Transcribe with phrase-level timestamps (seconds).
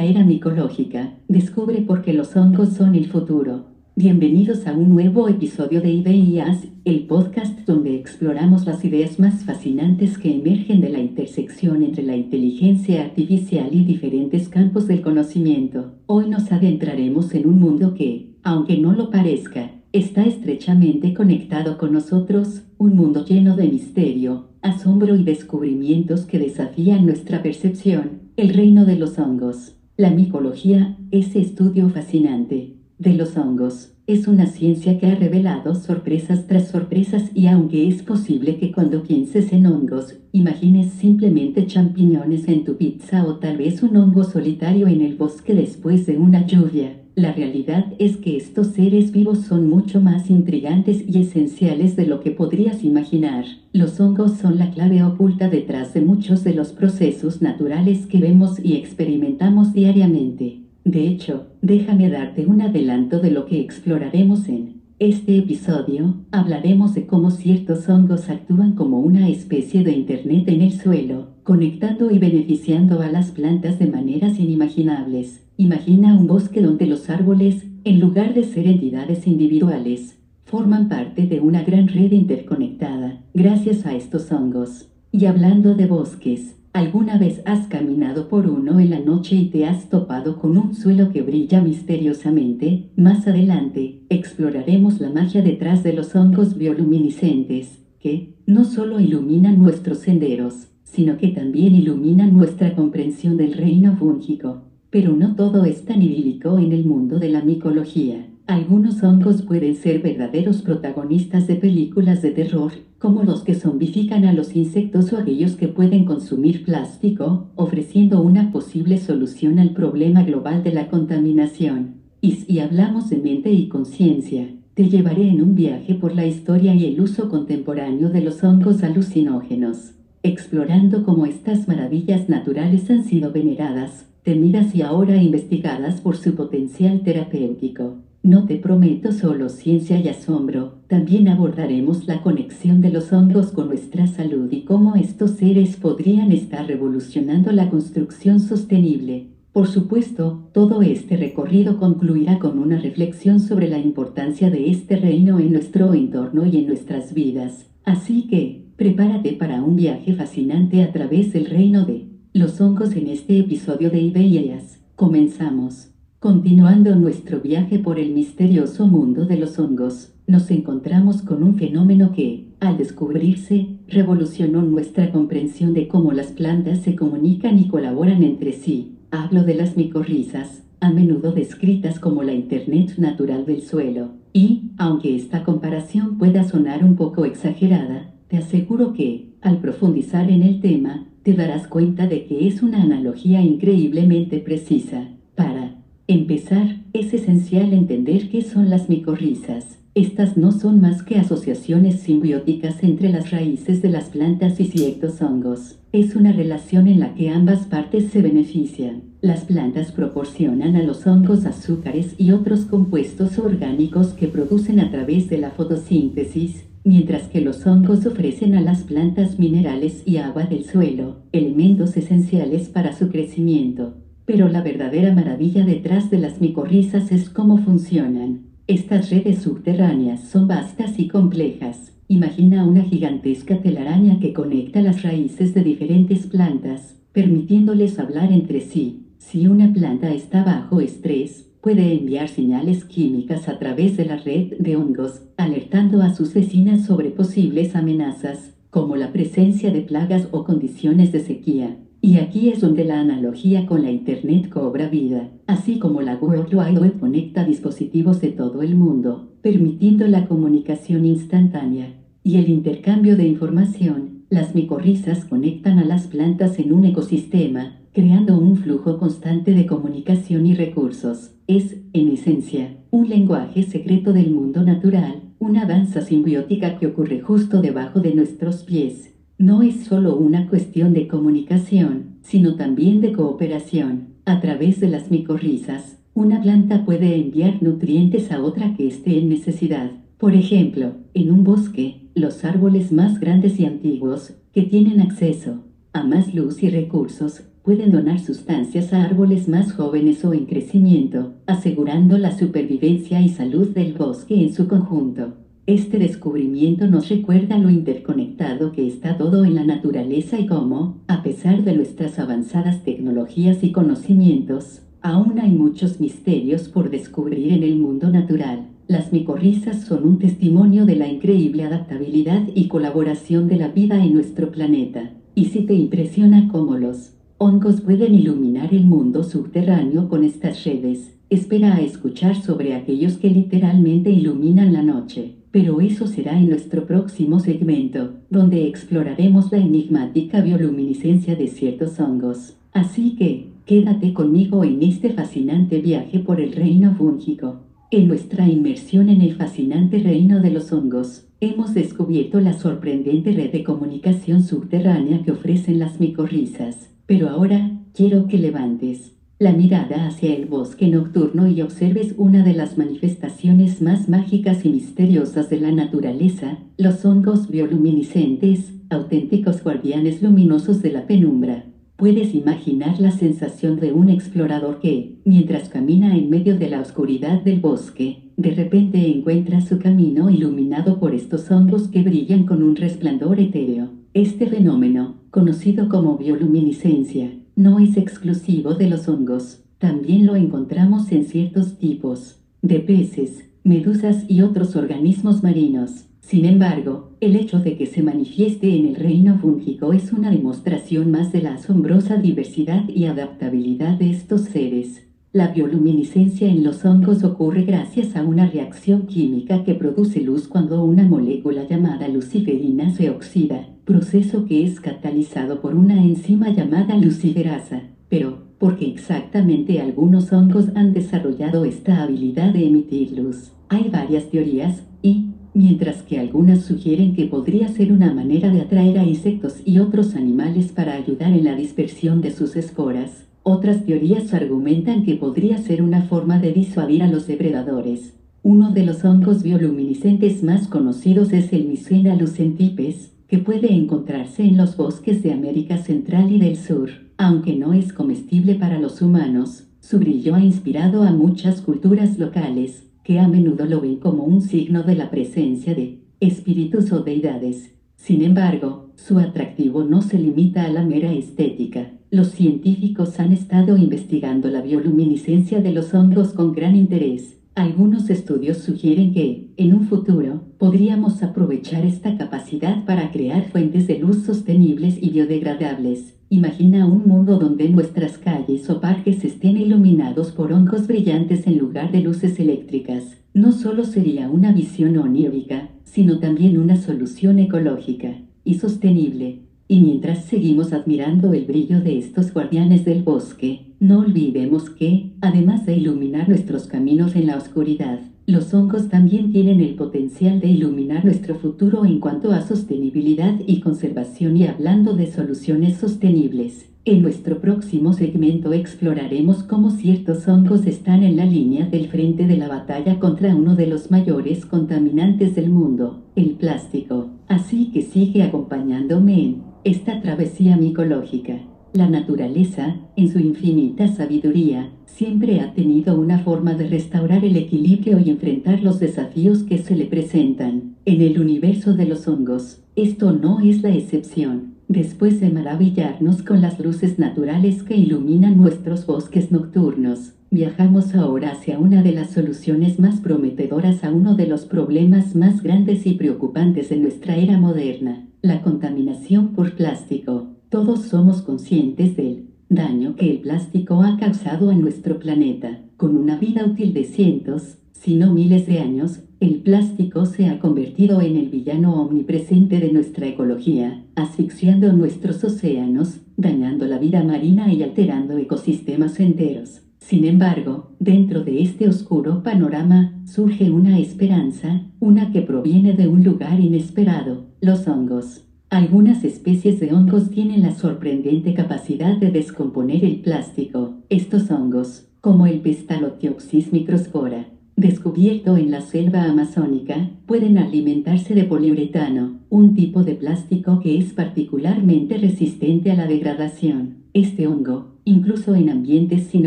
[0.00, 3.64] era micológica, descubre por qué los hongos son el futuro.
[3.96, 10.16] Bienvenidos a un nuevo episodio de IBIAS, el podcast donde exploramos las ideas más fascinantes
[10.16, 15.94] que emergen de la intersección entre la inteligencia artificial y diferentes campos del conocimiento.
[16.06, 21.92] Hoy nos adentraremos en un mundo que, aunque no lo parezca, está estrechamente conectado con
[21.92, 28.84] nosotros, un mundo lleno de misterio, asombro y descubrimientos que desafían nuestra percepción, el reino
[28.84, 29.74] de los hongos.
[29.98, 36.46] La micología, ese estudio fascinante de los hongos, es una ciencia que ha revelado sorpresas
[36.46, 42.62] tras sorpresas y aunque es posible que cuando pienses en hongos, imagines simplemente champiñones en
[42.62, 47.02] tu pizza o tal vez un hongo solitario en el bosque después de una lluvia,
[47.18, 52.20] la realidad es que estos seres vivos son mucho más intrigantes y esenciales de lo
[52.20, 53.44] que podrías imaginar.
[53.72, 58.64] Los hongos son la clave oculta detrás de muchos de los procesos naturales que vemos
[58.64, 60.60] y experimentamos diariamente.
[60.84, 66.14] De hecho, déjame darte un adelanto de lo que exploraremos en este episodio.
[66.30, 72.12] Hablaremos de cómo ciertos hongos actúan como una especie de Internet en el suelo, conectando
[72.12, 75.47] y beneficiando a las plantas de maneras inimaginables.
[75.60, 81.40] Imagina un bosque donde los árboles, en lugar de ser entidades individuales, forman parte de
[81.40, 84.88] una gran red interconectada, gracias a estos hongos.
[85.10, 89.66] Y hablando de bosques, ¿alguna vez has caminado por uno en la noche y te
[89.66, 92.90] has topado con un suelo que brilla misteriosamente?
[92.94, 99.98] Más adelante, exploraremos la magia detrás de los hongos bioluminiscentes, que no solo iluminan nuestros
[99.98, 104.67] senderos, sino que también iluminan nuestra comprensión del reino fúngico.
[104.90, 108.26] Pero no todo es tan idílico en el mundo de la micología.
[108.46, 114.32] Algunos hongos pueden ser verdaderos protagonistas de películas de terror, como los que zombifican a
[114.32, 120.62] los insectos o aquellos que pueden consumir plástico, ofreciendo una posible solución al problema global
[120.62, 121.96] de la contaminación.
[122.22, 126.74] Y si hablamos de mente y conciencia, te llevaré en un viaje por la historia
[126.74, 133.32] y el uso contemporáneo de los hongos alucinógenos, explorando cómo estas maravillas naturales han sido
[133.32, 137.96] veneradas temidas y ahora investigadas por su potencial terapéutico.
[138.22, 143.68] No te prometo solo ciencia y asombro, también abordaremos la conexión de los hongos con
[143.68, 149.28] nuestra salud y cómo estos seres podrían estar revolucionando la construcción sostenible.
[149.52, 155.38] Por supuesto, todo este recorrido concluirá con una reflexión sobre la importancia de este reino
[155.38, 157.64] en nuestro entorno y en nuestras vidas.
[157.84, 163.08] Así que, prepárate para un viaje fascinante a través del reino de los hongos en
[163.08, 164.78] este episodio de Iberias.
[164.94, 165.88] Comenzamos.
[166.20, 172.12] Continuando nuestro viaje por el misterioso mundo de los hongos, nos encontramos con un fenómeno
[172.12, 178.52] que, al descubrirse, revolucionó nuestra comprensión de cómo las plantas se comunican y colaboran entre
[178.52, 178.98] sí.
[179.10, 184.10] Hablo de las micorrizas, a menudo descritas como la Internet natural del suelo.
[184.32, 190.42] Y, aunque esta comparación pueda sonar un poco exagerada, te aseguro que, al profundizar en
[190.42, 195.08] el tema, te darás cuenta de que es una analogía increíblemente precisa.
[195.34, 199.78] Para empezar, es esencial entender qué son las micorrizas.
[199.94, 205.20] Estas no son más que asociaciones simbióticas entre las raíces de las plantas y ciertos
[205.20, 205.80] hongos.
[205.92, 209.02] Es una relación en la que ambas partes se benefician.
[209.20, 215.28] Las plantas proporcionan a los hongos azúcares y otros compuestos orgánicos que producen a través
[215.28, 220.64] de la fotosíntesis, mientras que los hongos ofrecen a las plantas minerales y agua del
[220.64, 223.96] suelo, elementos esenciales para su crecimiento.
[224.28, 228.40] Pero la verdadera maravilla detrás de las micorrizas es cómo funcionan.
[228.66, 231.94] Estas redes subterráneas son vastas y complejas.
[232.08, 239.06] Imagina una gigantesca telaraña que conecta las raíces de diferentes plantas, permitiéndoles hablar entre sí.
[239.16, 244.58] Si una planta está bajo estrés, puede enviar señales químicas a través de la red
[244.58, 250.44] de hongos, alertando a sus vecinas sobre posibles amenazas, como la presencia de plagas o
[250.44, 251.78] condiciones de sequía.
[252.00, 256.54] Y aquí es donde la analogía con la Internet cobra vida, así como la World
[256.54, 263.16] Wide Web conecta dispositivos de todo el mundo, permitiendo la comunicación instantánea y el intercambio
[263.16, 264.24] de información.
[264.30, 270.46] Las micorrizas conectan a las plantas en un ecosistema, creando un flujo constante de comunicación
[270.46, 271.32] y recursos.
[271.48, 277.60] Es, en esencia, un lenguaje secreto del mundo natural, una danza simbiótica que ocurre justo
[277.60, 279.17] debajo de nuestros pies.
[279.38, 284.08] No es solo una cuestión de comunicación, sino también de cooperación.
[284.24, 289.28] A través de las micorrizas, una planta puede enviar nutrientes a otra que esté en
[289.28, 289.92] necesidad.
[290.18, 295.62] Por ejemplo, en un bosque, los árboles más grandes y antiguos, que tienen acceso
[295.92, 301.34] a más luz y recursos, pueden donar sustancias a árboles más jóvenes o en crecimiento,
[301.46, 305.34] asegurando la supervivencia y salud del bosque en su conjunto.
[305.68, 311.22] Este descubrimiento nos recuerda lo interconectado que está todo en la naturaleza y cómo, a
[311.22, 317.76] pesar de nuestras avanzadas tecnologías y conocimientos, aún hay muchos misterios por descubrir en el
[317.76, 318.68] mundo natural.
[318.86, 324.14] Las micorrizas son un testimonio de la increíble adaptabilidad y colaboración de la vida en
[324.14, 325.12] nuestro planeta.
[325.34, 331.18] Y si te impresiona cómo los hongos pueden iluminar el mundo subterráneo con estas redes,
[331.28, 336.86] espera a escuchar sobre aquellos que literalmente iluminan la noche pero eso será en nuestro
[336.86, 342.54] próximo segmento, donde exploraremos la enigmática bioluminiscencia de ciertos hongos.
[342.72, 347.56] Así que, quédate conmigo en este fascinante viaje por el reino fúngico.
[347.90, 353.50] En nuestra inmersión en el fascinante reino de los hongos, hemos descubierto la sorprendente red
[353.50, 356.88] de comunicación subterránea que ofrecen las micorrizas.
[357.06, 362.54] Pero ahora, quiero que levantes la mirada hacia el bosque nocturno y observes una de
[362.54, 370.82] las manifestaciones más mágicas y misteriosas de la naturaleza, los hongos bioluminiscentes, auténticos guardianes luminosos
[370.82, 371.66] de la penumbra.
[371.96, 377.42] Puedes imaginar la sensación de un explorador que, mientras camina en medio de la oscuridad
[377.42, 382.74] del bosque, de repente encuentra su camino iluminado por estos hongos que brillan con un
[382.74, 383.90] resplandor etéreo.
[384.14, 391.24] Este fenómeno, conocido como bioluminiscencia, no es exclusivo de los hongos, también lo encontramos en
[391.24, 396.04] ciertos tipos de peces, medusas y otros organismos marinos.
[396.20, 401.10] Sin embargo, el hecho de que se manifieste en el reino fúngico es una demostración
[401.10, 405.08] más de la asombrosa diversidad y adaptabilidad de estos seres.
[405.32, 410.84] La bioluminiscencia en los hongos ocurre gracias a una reacción química que produce luz cuando
[410.84, 417.84] una molécula llamada luciferina se oxida proceso que es catalizado por una enzima llamada luciferasa.
[418.10, 423.52] Pero, ¿por qué exactamente algunos hongos han desarrollado esta habilidad de emitir luz?
[423.70, 428.98] Hay varias teorías, y, mientras que algunas sugieren que podría ser una manera de atraer
[428.98, 434.34] a insectos y otros animales para ayudar en la dispersión de sus esporas, otras teorías
[434.34, 438.12] argumentan que podría ser una forma de disuadir a los depredadores.
[438.42, 444.56] Uno de los hongos bioluminiscentes más conocidos es el Mycena lucentipes, que puede encontrarse en
[444.56, 446.90] los bosques de América Central y del Sur.
[447.18, 452.90] Aunque no es comestible para los humanos, su brillo ha inspirado a muchas culturas locales,
[453.04, 457.74] que a menudo lo ven como un signo de la presencia de espíritus o deidades.
[457.96, 461.92] Sin embargo, su atractivo no se limita a la mera estética.
[462.10, 468.58] Los científicos han estado investigando la bioluminiscencia de los hongos con gran interés algunos estudios
[468.58, 474.96] sugieren que, en un futuro, podríamos aprovechar esta capacidad para crear fuentes de luz sostenibles
[475.00, 476.14] y biodegradables.
[476.30, 481.90] Imagina un mundo donde nuestras calles o parques estén iluminados por hongos brillantes en lugar
[481.90, 483.18] de luces eléctricas.
[483.34, 490.24] No solo sería una visión onírica, sino también una solución ecológica y sostenible y mientras
[490.24, 496.28] seguimos admirando el brillo de estos guardianes del bosque, no olvidemos que, además de iluminar
[496.28, 501.84] nuestros caminos en la oscuridad, los hongos también tienen el potencial de iluminar nuestro futuro
[501.84, 506.66] en cuanto a sostenibilidad y conservación y hablando de soluciones sostenibles.
[506.84, 512.38] En nuestro próximo segmento exploraremos cómo ciertos hongos están en la línea del frente de
[512.38, 517.10] la batalla contra uno de los mayores contaminantes del mundo, el plástico.
[517.28, 521.40] Así que sigue acompañándome en esta travesía micológica.
[521.72, 527.98] La naturaleza, en su infinita sabiduría, siempre ha tenido una forma de restaurar el equilibrio
[527.98, 530.76] y enfrentar los desafíos que se le presentan.
[530.86, 534.54] En el universo de los hongos, esto no es la excepción.
[534.68, 541.58] Después de maravillarnos con las luces naturales que iluminan nuestros bosques nocturnos, viajamos ahora hacia
[541.58, 546.68] una de las soluciones más prometedoras a uno de los problemas más grandes y preocupantes
[546.68, 550.34] de nuestra era moderna, la contaminación por plástico.
[550.50, 555.60] Todos somos conscientes del daño que el plástico ha causado a nuestro planeta.
[555.76, 560.38] Con una vida útil de cientos, si no miles de años, el plástico se ha
[560.40, 567.52] convertido en el villano omnipresente de nuestra ecología, asfixiando nuestros océanos, dañando la vida marina
[567.52, 569.62] y alterando ecosistemas enteros.
[569.88, 576.04] Sin embargo, dentro de este oscuro panorama surge una esperanza, una que proviene de un
[576.04, 578.26] lugar inesperado, los hongos.
[578.50, 583.78] Algunas especies de hongos tienen la sorprendente capacidad de descomponer el plástico.
[583.88, 592.20] Estos hongos, como el Pestalotioxis microspora, descubierto en la selva amazónica, pueden alimentarse de poliuretano,
[592.30, 596.84] un tipo de plástico que es particularmente resistente a la degradación.
[596.94, 599.26] Este hongo, incluso en ambientes sin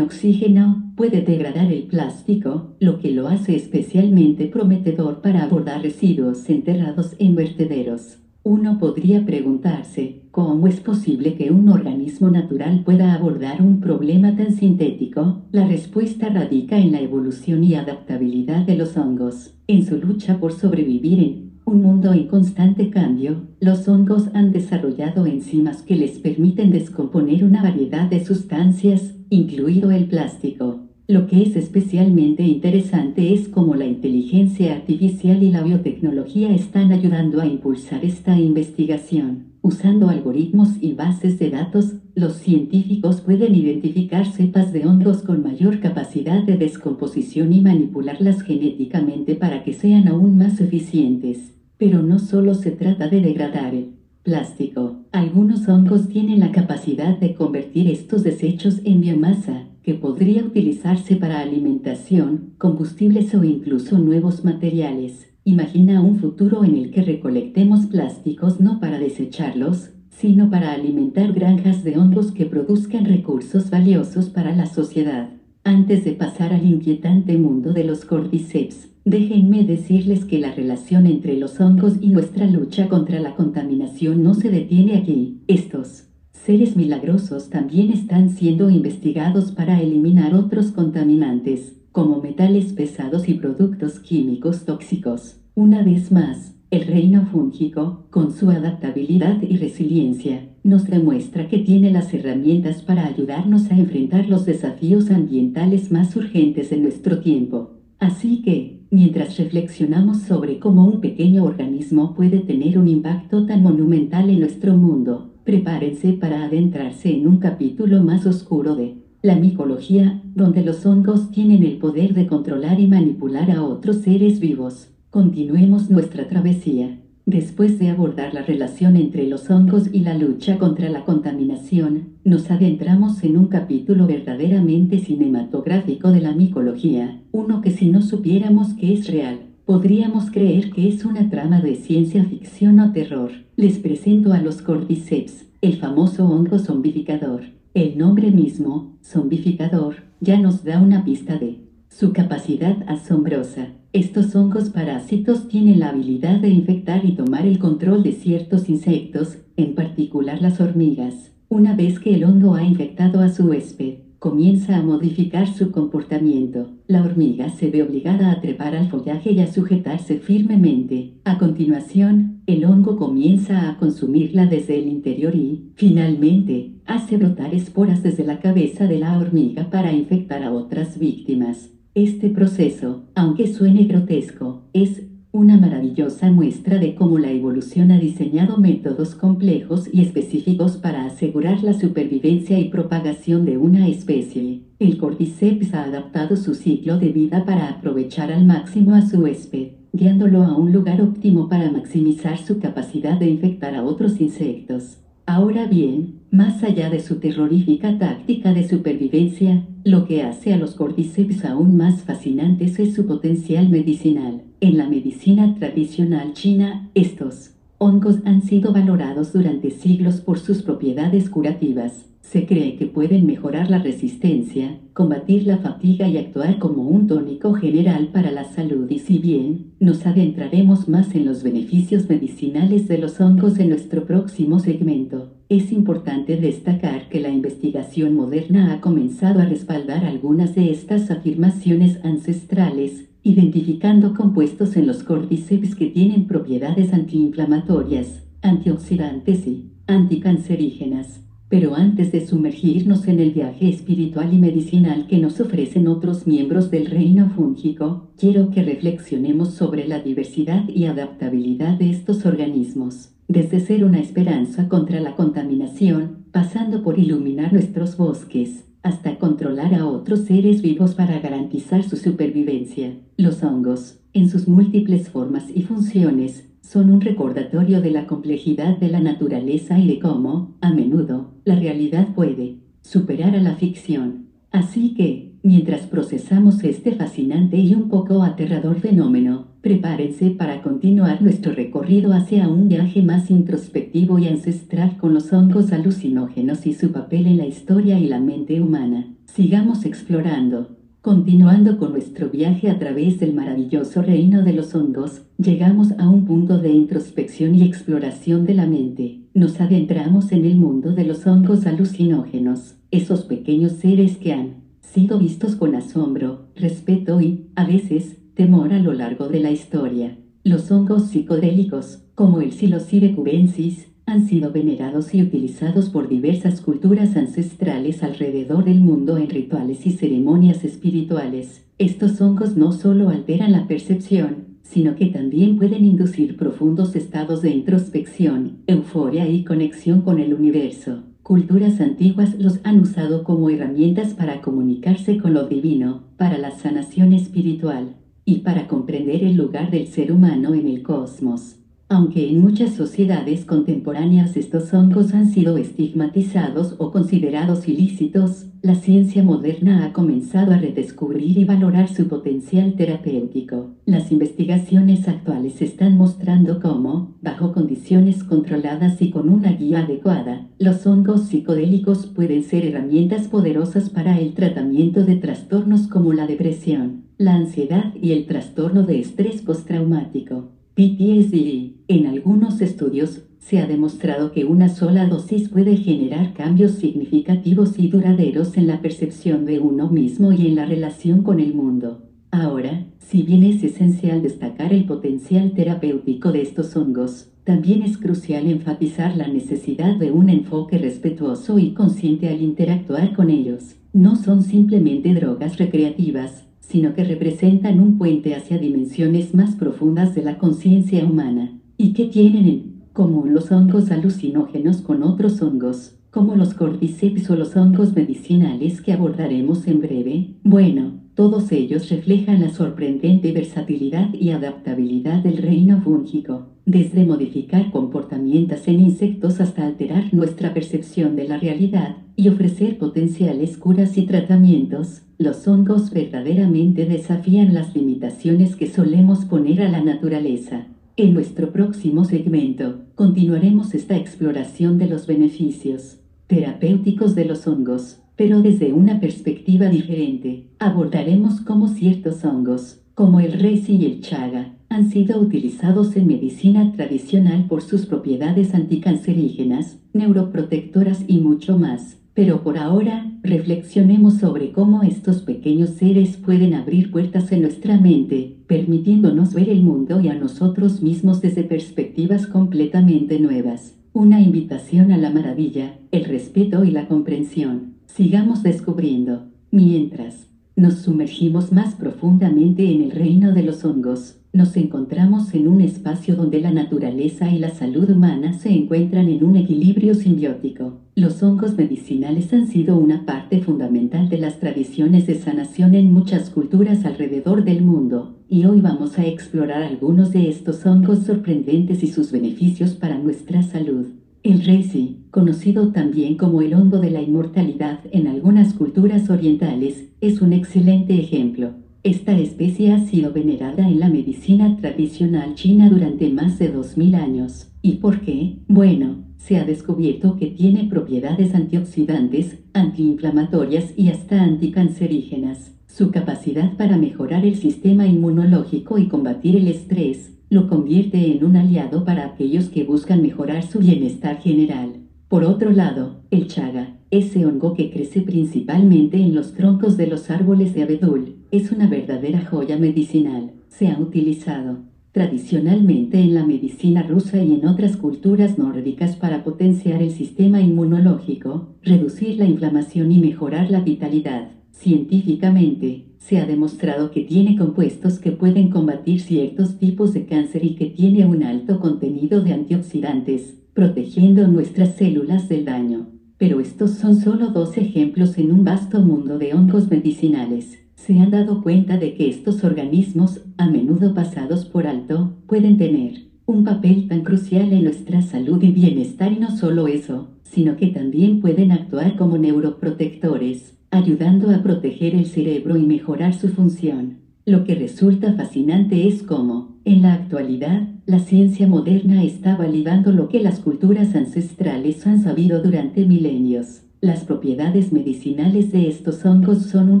[0.00, 7.14] oxígeno, puede degradar el plástico, lo que lo hace especialmente prometedor para abordar residuos enterrados
[7.18, 8.21] en vertederos.
[8.44, 14.52] Uno podría preguntarse, ¿cómo es posible que un organismo natural pueda abordar un problema tan
[14.52, 15.42] sintético?
[15.52, 19.54] La respuesta radica en la evolución y adaptabilidad de los hongos.
[19.68, 25.24] En su lucha por sobrevivir en un mundo en constante cambio, los hongos han desarrollado
[25.26, 30.81] enzimas que les permiten descomponer una variedad de sustancias, incluido el plástico.
[31.08, 37.40] Lo que es especialmente interesante es cómo la inteligencia artificial y la biotecnología están ayudando
[37.40, 39.52] a impulsar esta investigación.
[39.62, 45.80] Usando algoritmos y bases de datos, los científicos pueden identificar cepas de hongos con mayor
[45.80, 51.54] capacidad de descomposición y manipularlas genéticamente para que sean aún más eficientes.
[51.78, 55.00] Pero no solo se trata de degradar el plástico.
[55.10, 61.40] Algunos hongos tienen la capacidad de convertir estos desechos en biomasa, que podría utilizarse para
[61.40, 65.28] alimentación, combustibles o incluso nuevos materiales.
[65.44, 71.82] Imagina un futuro en el que recolectemos plásticos no para desecharlos, sino para alimentar granjas
[71.82, 75.30] de hongos que produzcan recursos valiosos para la sociedad.
[75.64, 81.36] Antes de pasar al inquietante mundo de los cordyceps, déjenme decirles que la relación entre
[81.36, 85.40] los hongos y nuestra lucha contra la contaminación no se detiene aquí.
[85.48, 86.04] Estos
[86.44, 94.00] seres milagrosos también están siendo investigados para eliminar otros contaminantes, como metales pesados y productos
[94.00, 95.36] químicos tóxicos.
[95.54, 101.92] Una vez más, el reino fúngico, con su adaptabilidad y resiliencia, nos demuestra que tiene
[101.92, 107.74] las herramientas para ayudarnos a enfrentar los desafíos ambientales más urgentes en nuestro tiempo.
[108.00, 114.28] Así que, mientras reflexionamos sobre cómo un pequeño organismo puede tener un impacto tan monumental
[114.28, 120.64] en nuestro mundo, prepárense para adentrarse en un capítulo más oscuro de la micología, donde
[120.64, 124.88] los hongos tienen el poder de controlar y manipular a otros seres vivos.
[125.10, 126.98] Continuemos nuestra travesía.
[127.24, 132.50] Después de abordar la relación entre los hongos y la lucha contra la contaminación, nos
[132.50, 138.92] adentramos en un capítulo verdaderamente cinematográfico de la micología, uno que si no supiéramos que
[138.92, 143.30] es real, podríamos creer que es una trama de ciencia ficción o terror.
[143.56, 147.42] Les presento a los cordyceps, el famoso hongo zombificador.
[147.74, 153.68] El nombre mismo, zombificador, ya nos da una pista de su capacidad asombrosa.
[153.92, 159.38] Estos hongos parásitos tienen la habilidad de infectar y tomar el control de ciertos insectos,
[159.56, 161.32] en particular las hormigas.
[161.48, 166.70] Una vez que el hongo ha infectado a su huésped, comienza a modificar su comportamiento.
[166.86, 171.14] La hormiga se ve obligada a trepar al follaje y a sujetarse firmemente.
[171.24, 178.04] A continuación, el hongo comienza a consumirla desde el interior y, finalmente, hace brotar esporas
[178.04, 181.70] desde la cabeza de la hormiga para infectar a otras víctimas.
[181.96, 185.02] Este proceso, aunque suene grotesco, es
[185.32, 191.64] una maravillosa muestra de cómo la evolución ha diseñado métodos complejos y específicos para asegurar
[191.64, 194.60] la supervivencia y propagación de una especie.
[194.78, 199.68] El Cordyceps ha adaptado su ciclo de vida para aprovechar al máximo a su huésped,
[199.94, 204.98] guiándolo a un lugar óptimo para maximizar su capacidad de infectar a otros insectos.
[205.24, 210.74] Ahora bien, más allá de su terrorífica táctica de supervivencia, lo que hace a los
[210.74, 214.40] cordyceps aún más fascinantes es su potencial medicinal.
[214.60, 221.28] En la medicina tradicional china, estos hongos han sido valorados durante siglos por sus propiedades
[221.28, 222.06] curativas.
[222.22, 227.52] Se cree que pueden mejorar la resistencia, combatir la fatiga y actuar como un tónico
[227.52, 232.96] general para la salud y si bien nos adentraremos más en los beneficios medicinales de
[232.96, 239.40] los hongos en nuestro próximo segmento, es importante destacar que la investigación moderna ha comenzado
[239.40, 246.94] a respaldar algunas de estas afirmaciones ancestrales, identificando compuestos en los cordyceps que tienen propiedades
[246.94, 251.20] antiinflamatorias, antioxidantes y anticancerígenas.
[251.50, 256.70] Pero antes de sumergirnos en el viaje espiritual y medicinal que nos ofrecen otros miembros
[256.70, 263.60] del reino fúngico, quiero que reflexionemos sobre la diversidad y adaptabilidad de estos organismos, desde
[263.60, 270.20] ser una esperanza contra la contaminación, pasando por iluminar nuestros bosques, hasta controlar a otros
[270.20, 272.92] seres vivos para garantizar su supervivencia.
[273.16, 278.88] Los hongos, en sus múltiples formas y funciones, son un recordatorio de la complejidad de
[278.88, 284.26] la naturaleza y de cómo, a menudo, la realidad puede superar a la ficción.
[284.50, 291.52] Así que, Mientras procesamos este fascinante y un poco aterrador fenómeno, prepárense para continuar nuestro
[291.52, 297.26] recorrido hacia un viaje más introspectivo y ancestral con los hongos alucinógenos y su papel
[297.26, 299.12] en la historia y la mente humana.
[299.26, 300.76] Sigamos explorando.
[301.00, 306.24] Continuando con nuestro viaje a través del maravilloso reino de los hongos, llegamos a un
[306.24, 309.22] punto de introspección y exploración de la mente.
[309.34, 315.18] Nos adentramos en el mundo de los hongos alucinógenos, esos pequeños seres que han sido
[315.18, 320.18] vistos con asombro, respeto y, a veces, temor a lo largo de la historia.
[320.44, 327.16] Los hongos psicodélicos, como el Psilocybe cubensis, han sido venerados y utilizados por diversas culturas
[327.16, 331.64] ancestrales alrededor del mundo en rituales y ceremonias espirituales.
[331.78, 337.50] Estos hongos no solo alteran la percepción, sino que también pueden inducir profundos estados de
[337.50, 341.04] introspección, euforia y conexión con el universo.
[341.22, 347.12] Culturas antiguas los han usado como herramientas para comunicarse con lo divino, para la sanación
[347.12, 351.61] espiritual y para comprender el lugar del ser humano en el cosmos.
[351.92, 359.22] Aunque en muchas sociedades contemporáneas estos hongos han sido estigmatizados o considerados ilícitos, la ciencia
[359.22, 363.74] moderna ha comenzado a redescubrir y valorar su potencial terapéutico.
[363.84, 370.86] Las investigaciones actuales están mostrando cómo, bajo condiciones controladas y con una guía adecuada, los
[370.86, 377.34] hongos psicodélicos pueden ser herramientas poderosas para el tratamiento de trastornos como la depresión, la
[377.34, 380.61] ansiedad y el trastorno de estrés postraumático.
[380.74, 381.74] PTSD.
[381.88, 387.88] En algunos estudios, se ha demostrado que una sola dosis puede generar cambios significativos y
[387.88, 392.08] duraderos en la percepción de uno mismo y en la relación con el mundo.
[392.30, 398.46] Ahora, si bien es esencial destacar el potencial terapéutico de estos hongos, también es crucial
[398.46, 403.74] enfatizar la necesidad de un enfoque respetuoso y consciente al interactuar con ellos.
[403.92, 410.22] No son simplemente drogas recreativas, sino que representan un puente hacia dimensiones más profundas de
[410.22, 416.34] la conciencia humana, y que tienen en común los hongos alucinógenos con otros hongos, como
[416.34, 420.36] los cordyceps o los hongos medicinales que abordaremos en breve.
[420.44, 428.66] Bueno, todos ellos reflejan la sorprendente versatilidad y adaptabilidad del reino fúngico, desde modificar comportamientos
[428.66, 435.02] en insectos hasta alterar nuestra percepción de la realidad y ofrecer potenciales curas y tratamientos.
[435.18, 440.66] Los hongos verdaderamente desafían las limitaciones que solemos poner a la naturaleza.
[440.96, 448.40] En nuestro próximo segmento, continuaremos esta exploración de los beneficios terapéuticos de los hongos pero
[448.40, 450.44] desde una perspectiva diferente.
[450.60, 456.70] Abordaremos cómo ciertos hongos, como el reishi y el chaga, han sido utilizados en medicina
[456.70, 461.98] tradicional por sus propiedades anticancerígenas, neuroprotectoras y mucho más.
[462.14, 468.36] Pero por ahora, reflexionemos sobre cómo estos pequeños seres pueden abrir puertas en nuestra mente,
[468.46, 473.74] permitiéndonos ver el mundo y a nosotros mismos desde perspectivas completamente nuevas.
[473.92, 477.71] Una invitación a la maravilla, el respeto y la comprensión.
[477.94, 480.26] Sigamos descubriendo, mientras
[480.56, 486.16] nos sumergimos más profundamente en el reino de los hongos, nos encontramos en un espacio
[486.16, 490.78] donde la naturaleza y la salud humana se encuentran en un equilibrio simbiótico.
[490.94, 496.30] Los hongos medicinales han sido una parte fundamental de las tradiciones de sanación en muchas
[496.30, 501.88] culturas alrededor del mundo, y hoy vamos a explorar algunos de estos hongos sorprendentes y
[501.88, 503.86] sus beneficios para nuestra salud.
[504.22, 510.22] El reishi, conocido también como el hongo de la inmortalidad en algunas culturas orientales, es
[510.22, 511.54] un excelente ejemplo.
[511.82, 517.48] Esta especie ha sido venerada en la medicina tradicional china durante más de 2000 años.
[517.62, 518.36] ¿Y por qué?
[518.46, 525.50] Bueno, se ha descubierto que tiene propiedades antioxidantes, antiinflamatorias y hasta anticancerígenas.
[525.66, 531.36] Su capacidad para mejorar el sistema inmunológico y combatir el estrés, lo convierte en un
[531.36, 534.78] aliado para aquellos que buscan mejorar su bienestar general.
[535.08, 540.10] Por otro lado, el chaga, ese hongo que crece principalmente en los troncos de los
[540.10, 543.32] árboles de abedul, es una verdadera joya medicinal.
[543.48, 544.60] Se ha utilizado
[544.92, 551.48] tradicionalmente en la medicina rusa y en otras culturas nórdicas para potenciar el sistema inmunológico,
[551.62, 554.30] reducir la inflamación y mejorar la vitalidad.
[554.52, 560.54] Científicamente, se ha demostrado que tiene compuestos que pueden combatir ciertos tipos de cáncer y
[560.54, 565.88] que tiene un alto contenido de antioxidantes, protegiendo nuestras células del daño.
[566.18, 570.58] Pero estos son solo dos ejemplos en un vasto mundo de hongos medicinales.
[570.76, 576.08] Se han dado cuenta de que estos organismos, a menudo pasados por alto, pueden tener
[576.26, 580.68] un papel tan crucial en nuestra salud y bienestar y no solo eso, sino que
[580.68, 586.98] también pueden actuar como neuroprotectores ayudando a proteger el cerebro y mejorar su función.
[587.24, 593.08] Lo que resulta fascinante es cómo, en la actualidad, la ciencia moderna está validando lo
[593.08, 596.62] que las culturas ancestrales han sabido durante milenios.
[596.82, 599.80] Las propiedades medicinales de estos hongos son un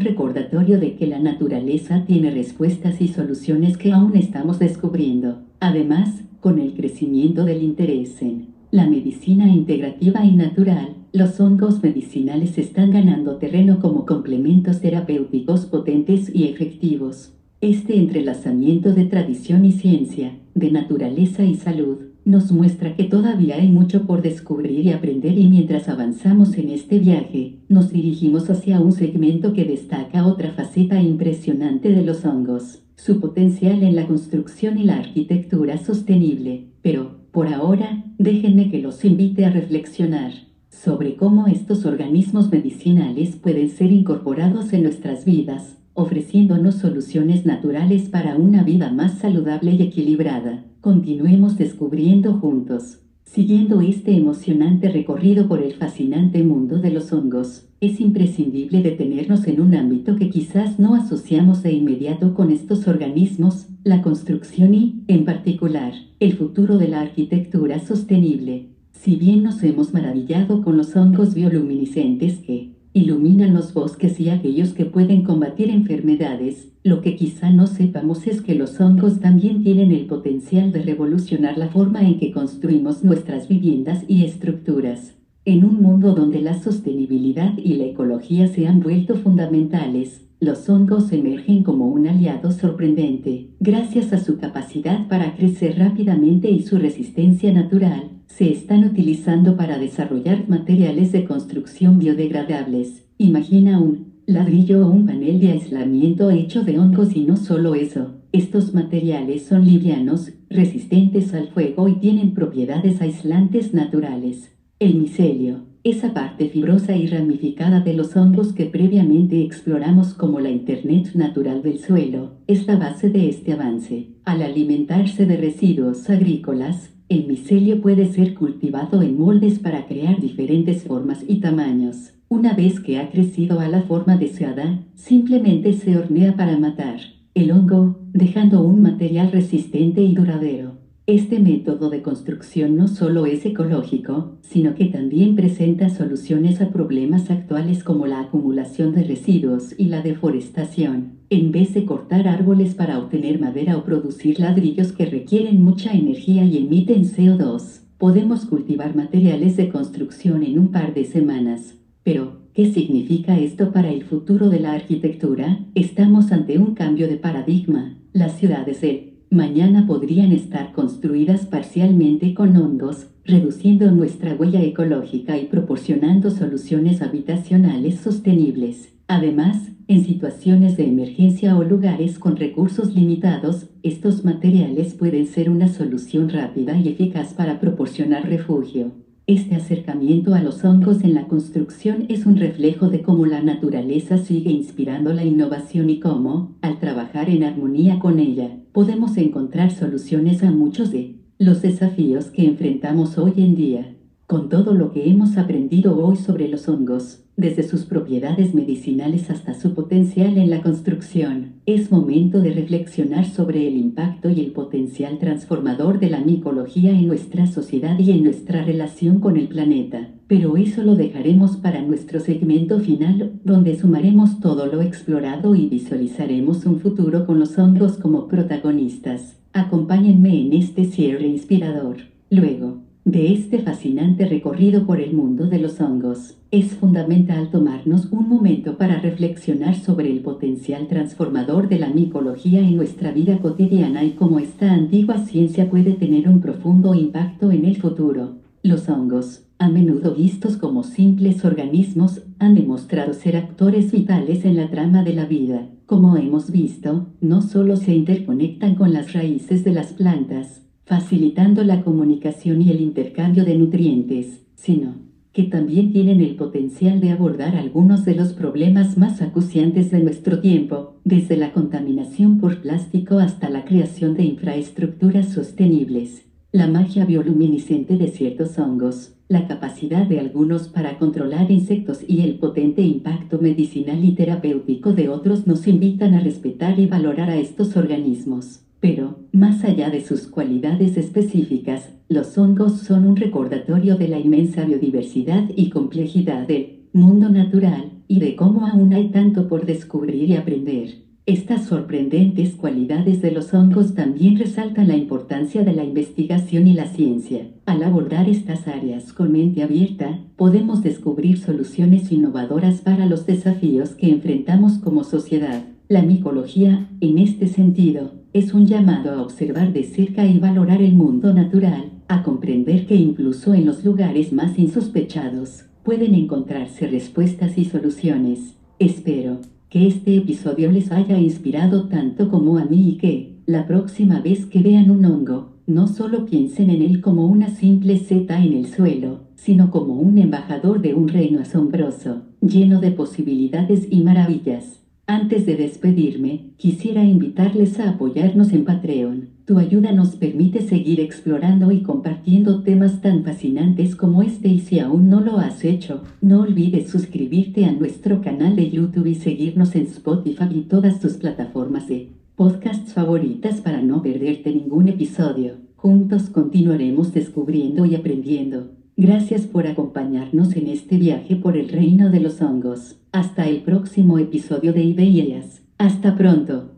[0.00, 5.42] recordatorio de que la naturaleza tiene respuestas y soluciones que aún estamos descubriendo.
[5.60, 12.56] Además, con el crecimiento del interés en la medicina integrativa y natural, los hongos medicinales
[12.56, 17.34] están ganando terreno como complementos terapéuticos potentes y efectivos.
[17.60, 23.68] Este entrelazamiento de tradición y ciencia, de naturaleza y salud, nos muestra que todavía hay
[23.68, 28.92] mucho por descubrir y aprender y mientras avanzamos en este viaje, nos dirigimos hacia un
[28.92, 34.84] segmento que destaca otra faceta impresionante de los hongos, su potencial en la construcción y
[34.84, 36.68] la arquitectura sostenible.
[36.80, 40.32] Pero, por ahora, déjenme que los invite a reflexionar
[40.70, 48.36] sobre cómo estos organismos medicinales pueden ser incorporados en nuestras vidas ofreciéndonos soluciones naturales para
[48.36, 50.64] una vida más saludable y equilibrada.
[50.80, 52.98] Continuemos descubriendo juntos.
[53.24, 59.60] Siguiendo este emocionante recorrido por el fascinante mundo de los hongos, es imprescindible detenernos en
[59.60, 65.24] un ámbito que quizás no asociamos de inmediato con estos organismos, la construcción y, en
[65.24, 68.68] particular, el futuro de la arquitectura sostenible.
[68.92, 74.74] Si bien nos hemos maravillado con los hongos bioluminiscentes que, iluminan los bosques y aquellos
[74.74, 76.68] que pueden combatir enfermedades.
[76.84, 81.56] Lo que quizá no sepamos es que los hongos también tienen el potencial de revolucionar
[81.56, 85.14] la forma en que construimos nuestras viviendas y estructuras.
[85.44, 91.12] En un mundo donde la sostenibilidad y la ecología se han vuelto fundamentales, los hongos
[91.12, 97.52] emergen como un aliado sorprendente, gracias a su capacidad para crecer rápidamente y su resistencia
[97.52, 103.06] natural, se están utilizando para desarrollar materiales de construcción biodegradables.
[103.18, 108.16] Imagina un ladrillo o un panel de aislamiento hecho de hongos y no solo eso.
[108.32, 114.50] Estos materiales son livianos, resistentes al fuego y tienen propiedades aislantes naturales.
[114.80, 120.50] El micelio, esa parte fibrosa y ramificada de los hongos que previamente exploramos como la
[120.50, 124.10] Internet natural del suelo, es la base de este avance.
[124.24, 130.84] Al alimentarse de residuos agrícolas, el micelio puede ser cultivado en moldes para crear diferentes
[130.84, 132.14] formas y tamaños.
[132.28, 137.00] Una vez que ha crecido a la forma deseada, simplemente se hornea para matar
[137.34, 140.81] el hongo, dejando un material resistente y duradero.
[141.08, 147.28] Este método de construcción no solo es ecológico, sino que también presenta soluciones a problemas
[147.28, 151.14] actuales como la acumulación de residuos y la deforestación.
[151.28, 156.44] En vez de cortar árboles para obtener madera o producir ladrillos que requieren mucha energía
[156.44, 161.74] y emiten CO2, podemos cultivar materiales de construcción en un par de semanas.
[162.04, 165.66] Pero, ¿qué significa esto para el futuro de la arquitectura?
[165.74, 167.98] Estamos ante un cambio de paradigma.
[168.12, 175.46] Las ciudades de mañana podrían estar construidas parcialmente con hongos, reduciendo nuestra huella ecológica y
[175.46, 178.92] proporcionando soluciones habitacionales sostenibles.
[179.08, 185.68] Además, en situaciones de emergencia o lugares con recursos limitados, estos materiales pueden ser una
[185.68, 188.92] solución rápida y eficaz para proporcionar refugio.
[189.32, 194.18] Este acercamiento a los hongos en la construcción es un reflejo de cómo la naturaleza
[194.18, 200.42] sigue inspirando la innovación y cómo, al trabajar en armonía con ella, podemos encontrar soluciones
[200.42, 203.96] a muchos de los desafíos que enfrentamos hoy en día.
[204.32, 209.52] Con todo lo que hemos aprendido hoy sobre los hongos, desde sus propiedades medicinales hasta
[209.52, 215.18] su potencial en la construcción, es momento de reflexionar sobre el impacto y el potencial
[215.18, 220.08] transformador de la micología en nuestra sociedad y en nuestra relación con el planeta.
[220.28, 226.64] Pero eso lo dejaremos para nuestro segmento final, donde sumaremos todo lo explorado y visualizaremos
[226.64, 229.36] un futuro con los hongos como protagonistas.
[229.52, 231.98] Acompáñenme en este cierre inspirador.
[232.30, 238.28] Luego, de este fascinante recorrido por el mundo de los hongos, es fundamental tomarnos un
[238.28, 244.12] momento para reflexionar sobre el potencial transformador de la micología en nuestra vida cotidiana y
[244.12, 248.36] cómo esta antigua ciencia puede tener un profundo impacto en el futuro.
[248.62, 254.70] Los hongos, a menudo vistos como simples organismos, han demostrado ser actores vitales en la
[254.70, 255.68] trama de la vida.
[255.86, 261.82] Como hemos visto, no solo se interconectan con las raíces de las plantas, facilitando la
[261.82, 264.94] comunicación y el intercambio de nutrientes, sino
[265.32, 270.40] que también tienen el potencial de abordar algunos de los problemas más acuciantes de nuestro
[270.40, 276.26] tiempo, desde la contaminación por plástico hasta la creación de infraestructuras sostenibles.
[276.52, 282.34] La magia bioluminiscente de ciertos hongos, la capacidad de algunos para controlar insectos y el
[282.34, 287.74] potente impacto medicinal y terapéutico de otros nos invitan a respetar y valorar a estos
[287.78, 288.61] organismos.
[288.82, 294.64] Pero, más allá de sus cualidades específicas, los hongos son un recordatorio de la inmensa
[294.64, 300.34] biodiversidad y complejidad del mundo natural, y de cómo aún hay tanto por descubrir y
[300.34, 300.96] aprender.
[301.26, 306.86] Estas sorprendentes cualidades de los hongos también resaltan la importancia de la investigación y la
[306.86, 307.46] ciencia.
[307.66, 314.10] Al abordar estas áreas con mente abierta, podemos descubrir soluciones innovadoras para los desafíos que
[314.10, 315.62] enfrentamos como sociedad.
[315.88, 320.94] La micología, en este sentido, es un llamado a observar de cerca y valorar el
[320.94, 327.64] mundo natural, a comprender que incluso en los lugares más insospechados, pueden encontrarse respuestas y
[327.66, 328.56] soluciones.
[328.78, 334.20] Espero que este episodio les haya inspirado tanto como a mí y que, la próxima
[334.20, 338.52] vez que vean un hongo, no solo piensen en él como una simple seta en
[338.54, 344.81] el suelo, sino como un embajador de un reino asombroso, lleno de posibilidades y maravillas.
[345.08, 349.30] Antes de despedirme, quisiera invitarles a apoyarnos en Patreon.
[349.44, 354.78] Tu ayuda nos permite seguir explorando y compartiendo temas tan fascinantes como este y si
[354.78, 359.74] aún no lo has hecho, no olvides suscribirte a nuestro canal de YouTube y seguirnos
[359.74, 365.56] en Spotify y todas tus plataformas de podcasts favoritas para no perderte ningún episodio.
[365.74, 368.81] Juntos continuaremos descubriendo y aprendiendo.
[368.96, 372.96] Gracias por acompañarnos en este viaje por el reino de los hongos.
[373.10, 375.62] Hasta el próximo episodio de Ideas.
[375.78, 376.71] Hasta pronto.